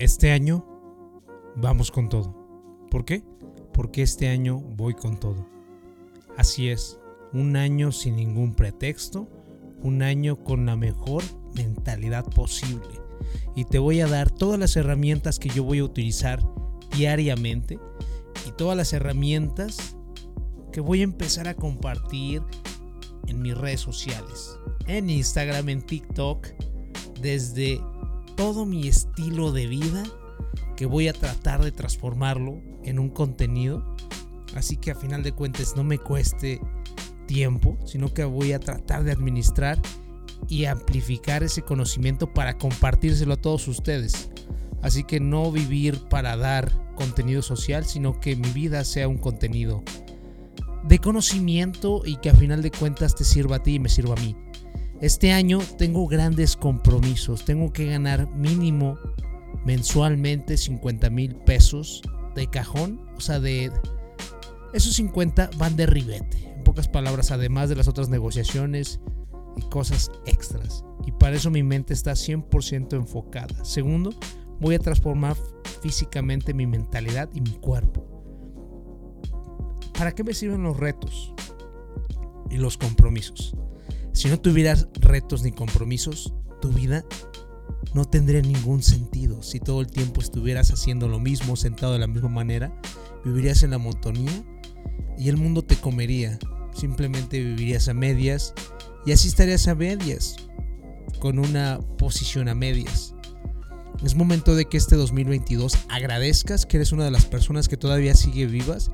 [0.00, 0.64] Este año
[1.56, 2.34] vamos con todo.
[2.90, 3.22] ¿Por qué?
[3.74, 5.46] Porque este año voy con todo.
[6.38, 6.98] Así es,
[7.34, 9.28] un año sin ningún pretexto,
[9.82, 11.22] un año con la mejor
[11.54, 12.88] mentalidad posible.
[13.54, 16.42] Y te voy a dar todas las herramientas que yo voy a utilizar
[16.96, 17.78] diariamente
[18.48, 19.98] y todas las herramientas
[20.72, 22.42] que voy a empezar a compartir
[23.26, 24.56] en mis redes sociales,
[24.86, 26.46] en Instagram, en TikTok,
[27.20, 27.82] desde
[28.40, 30.02] todo mi estilo de vida
[30.74, 33.84] que voy a tratar de transformarlo en un contenido.
[34.56, 36.58] Así que a final de cuentas no me cueste
[37.26, 39.78] tiempo, sino que voy a tratar de administrar
[40.48, 44.30] y amplificar ese conocimiento para compartírselo a todos ustedes.
[44.80, 49.84] Así que no vivir para dar contenido social, sino que mi vida sea un contenido
[50.82, 54.14] de conocimiento y que a final de cuentas te sirva a ti y me sirva
[54.14, 54.34] a mí.
[55.00, 57.46] Este año tengo grandes compromisos.
[57.46, 58.98] Tengo que ganar mínimo
[59.64, 62.02] mensualmente 50 mil pesos
[62.34, 63.00] de cajón.
[63.16, 63.72] O sea, de
[64.74, 66.52] esos 50 van de ribete.
[66.54, 69.00] En pocas palabras, además de las otras negociaciones
[69.56, 70.84] y cosas extras.
[71.06, 73.64] Y para eso mi mente está 100% enfocada.
[73.64, 74.10] Segundo,
[74.60, 75.34] voy a transformar
[75.80, 78.06] físicamente mi mentalidad y mi cuerpo.
[79.96, 81.32] ¿Para qué me sirven los retos
[82.50, 83.56] y los compromisos?
[84.12, 87.04] Si no tuvieras retos ni compromisos, tu vida
[87.94, 89.42] no tendría ningún sentido.
[89.42, 92.72] Si todo el tiempo estuvieras haciendo lo mismo, sentado de la misma manera,
[93.24, 94.44] vivirías en la monotonía
[95.18, 96.38] y el mundo te comería.
[96.72, 98.54] Simplemente vivirías a medias
[99.06, 100.36] y así estarías a medias,
[101.18, 103.14] con una posición a medias.
[104.04, 108.14] Es momento de que este 2022 agradezcas que eres una de las personas que todavía
[108.14, 108.90] sigue vivas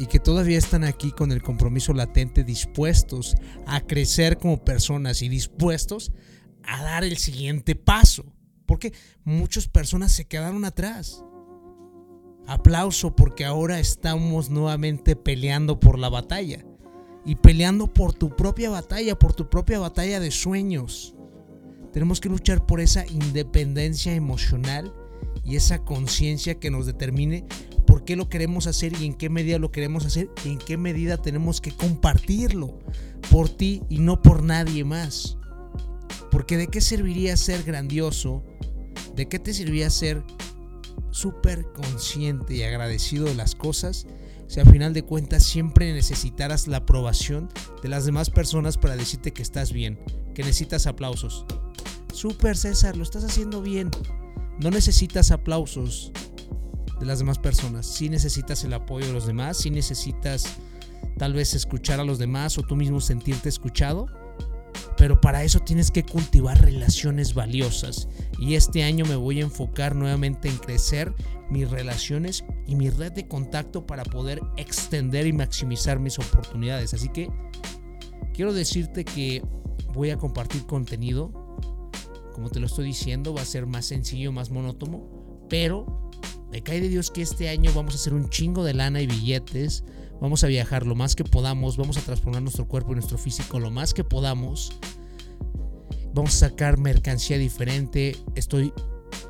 [0.00, 5.28] y que todavía están aquí con el compromiso latente, dispuestos a crecer como personas y
[5.28, 6.10] dispuestos
[6.64, 8.24] a dar el siguiente paso.
[8.64, 11.22] Porque muchas personas se quedaron atrás.
[12.46, 16.64] Aplauso porque ahora estamos nuevamente peleando por la batalla.
[17.26, 21.14] Y peleando por tu propia batalla, por tu propia batalla de sueños.
[21.92, 24.94] Tenemos que luchar por esa independencia emocional
[25.44, 27.44] y esa conciencia que nos determine
[28.10, 31.16] qué lo queremos hacer y en qué medida lo queremos hacer y en qué medida
[31.16, 32.80] tenemos que compartirlo
[33.30, 35.38] por ti y no por nadie más.
[36.32, 38.42] Porque de qué serviría ser grandioso,
[39.14, 40.24] de qué te serviría ser
[41.12, 44.08] súper consciente y agradecido de las cosas
[44.48, 47.48] si al final de cuentas siempre necesitaras la aprobación
[47.80, 50.00] de las demás personas para decirte que estás bien,
[50.34, 51.46] que necesitas aplausos.
[52.12, 53.88] Super César, lo estás haciendo bien.
[54.58, 56.10] No necesitas aplausos,
[57.00, 57.86] de las demás personas.
[57.86, 60.44] Si necesitas el apoyo de los demás, si necesitas
[61.18, 64.06] tal vez escuchar a los demás o tú mismo sentirte escuchado.
[64.96, 68.06] Pero para eso tienes que cultivar relaciones valiosas.
[68.38, 71.14] Y este año me voy a enfocar nuevamente en crecer
[71.50, 76.92] mis relaciones y mi red de contacto para poder extender y maximizar mis oportunidades.
[76.92, 77.30] Así que
[78.34, 79.42] quiero decirte que
[79.94, 81.32] voy a compartir contenido.
[82.34, 85.02] Como te lo estoy diciendo, va a ser más sencillo, más monótono.
[85.48, 86.09] Pero
[86.50, 89.06] me cae de Dios que este año vamos a hacer un chingo de lana y
[89.06, 89.84] billetes.
[90.20, 91.76] Vamos a viajar lo más que podamos.
[91.76, 94.72] Vamos a transformar nuestro cuerpo y nuestro físico lo más que podamos.
[96.12, 98.16] Vamos a sacar mercancía diferente.
[98.34, 98.72] Estoy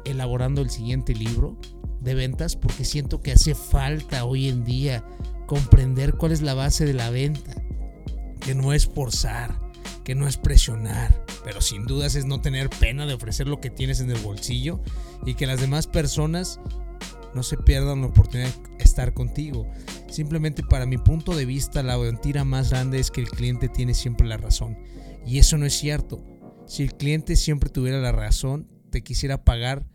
[0.05, 1.59] elaborando el siguiente libro
[2.01, 5.05] de ventas porque siento que hace falta hoy en día
[5.47, 7.63] comprender cuál es la base de la venta.
[8.41, 9.61] Que no es forzar,
[10.05, 13.69] que no es presionar, pero sin dudas es no tener pena de ofrecer lo que
[13.69, 14.81] tienes en el bolsillo
[15.27, 16.59] y que las demás personas
[17.35, 19.71] no se pierdan la oportunidad de estar contigo.
[20.09, 23.95] Simplemente para mi punto de vista, la mentira más grande es que el cliente tiene
[23.95, 24.79] siempre la razón.
[25.27, 26.25] Y eso no es cierto.
[26.67, 29.87] Si el cliente siempre tuviera la razón, te quisiera pagar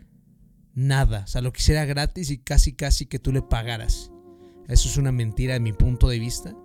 [0.73, 1.23] nada.
[1.25, 4.11] O sea, lo quisiera gratis y casi casi que tú le pagaras.
[4.67, 6.55] Eso es una mentira de mi punto de vista.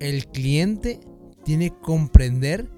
[0.00, 1.00] El cliente
[1.44, 2.70] tiene que comprender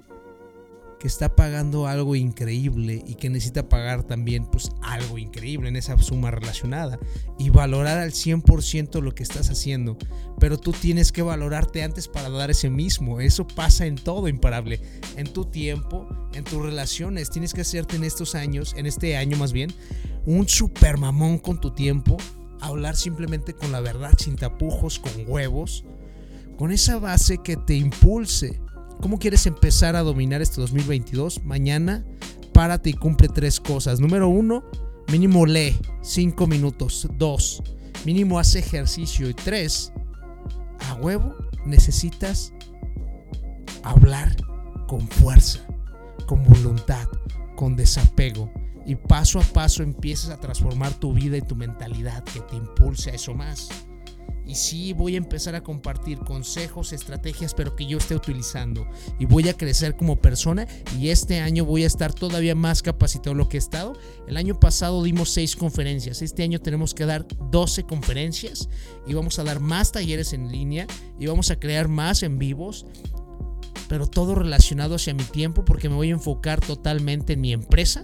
[0.99, 5.97] que está pagando algo increíble y que necesita pagar también pues algo increíble en esa
[5.99, 6.99] suma relacionada
[7.39, 9.97] y valorar al 100% lo que estás haciendo.
[10.41, 13.21] Pero tú tienes que valorarte antes para dar ese mismo.
[13.21, 14.81] Eso pasa en todo imparable.
[15.17, 17.31] En tu tiempo, en tus relaciones.
[17.31, 19.73] Tienes que hacerte en estos años, en este año más bien,
[20.27, 22.17] un super mamón con tu tiempo.
[22.61, 25.85] Hablar simplemente con la verdad, sin tapujos, con huevos.
[26.57, 28.61] Con esa base que te impulse
[29.01, 31.45] ¿Cómo quieres empezar a dominar este 2022?
[31.45, 32.05] Mañana,
[32.53, 34.01] párate y cumple tres cosas.
[34.01, 34.65] Número uno,
[35.13, 37.07] mínimo lee cinco minutos.
[37.17, 37.63] Dos,
[38.05, 39.31] mínimo hace ejercicio.
[39.31, 39.93] Y tres,
[40.89, 42.53] a huevo necesitas
[43.85, 44.37] hablar
[44.89, 45.61] con fuerza,
[46.27, 47.09] con voluntad,
[47.57, 48.51] con desapego.
[48.85, 53.11] y paso a paso empiezas a transformar tu vida y tu mentalidad que te impulse
[53.11, 53.69] a eso más.
[54.49, 58.89] Y sí, voy a empezar a compartir consejos, estrategias, pero que yo esté utilizando.
[59.19, 60.67] Y voy a crecer como persona.
[60.99, 63.93] Y este año voy a estar todavía más capacitado de lo que he estado.
[64.27, 66.23] El año pasado dimos seis conferencias.
[66.23, 68.71] Este año tenemos que dar 12 conferencias.
[69.07, 70.87] Y vamos a dar más talleres en línea.
[71.21, 72.87] Y vamos a crear más en vivos.
[73.87, 78.03] Pero todo relacionado hacia mi tiempo porque me voy a enfocar totalmente en mi empresa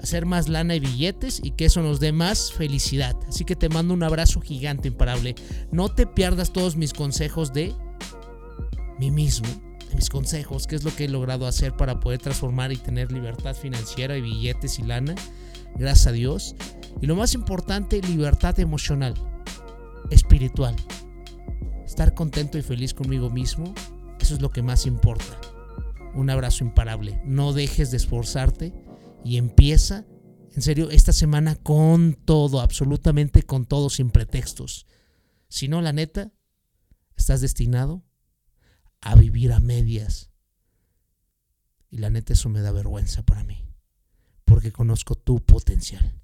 [0.00, 3.16] hacer más lana y billetes y que eso nos dé más felicidad.
[3.28, 5.34] Así que te mando un abrazo gigante, imparable.
[5.72, 7.74] No te pierdas todos mis consejos de
[8.98, 9.48] mí mismo,
[9.88, 13.12] de mis consejos, qué es lo que he logrado hacer para poder transformar y tener
[13.12, 15.14] libertad financiera y billetes y lana.
[15.76, 16.54] Gracias a Dios.
[17.00, 19.14] Y lo más importante, libertad emocional,
[20.10, 20.76] espiritual.
[21.84, 23.74] Estar contento y feliz conmigo mismo,
[24.20, 25.38] eso es lo que más importa.
[26.14, 27.20] Un abrazo imparable.
[27.24, 28.72] No dejes de esforzarte
[29.24, 30.06] y empieza,
[30.52, 34.86] en serio, esta semana con todo, absolutamente con todo, sin pretextos.
[35.48, 36.32] Si no, la neta,
[37.16, 38.04] estás destinado
[39.00, 40.30] a vivir a medias.
[41.90, 43.64] Y la neta, eso me da vergüenza para mí,
[44.44, 46.23] porque conozco tu potencial.